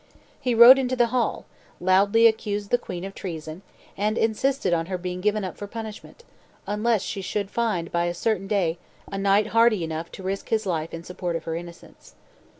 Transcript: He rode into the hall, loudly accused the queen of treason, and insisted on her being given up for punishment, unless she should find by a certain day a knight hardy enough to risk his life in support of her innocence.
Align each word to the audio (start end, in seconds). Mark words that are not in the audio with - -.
He 0.39 0.55
rode 0.55 0.79
into 0.79 0.95
the 0.95 1.05
hall, 1.13 1.45
loudly 1.79 2.25
accused 2.25 2.71
the 2.71 2.79
queen 2.79 3.03
of 3.03 3.13
treason, 3.13 3.61
and 3.95 4.17
insisted 4.17 4.73
on 4.73 4.87
her 4.87 4.97
being 4.97 5.21
given 5.21 5.43
up 5.43 5.57
for 5.57 5.67
punishment, 5.67 6.23
unless 6.65 7.03
she 7.03 7.21
should 7.21 7.51
find 7.51 7.91
by 7.91 8.05
a 8.05 8.15
certain 8.15 8.47
day 8.47 8.79
a 9.11 9.19
knight 9.19 9.45
hardy 9.49 9.83
enough 9.83 10.11
to 10.13 10.23
risk 10.23 10.49
his 10.49 10.65
life 10.65 10.91
in 10.91 11.03
support 11.03 11.35
of 11.35 11.43
her 11.43 11.53
innocence. 11.55 12.15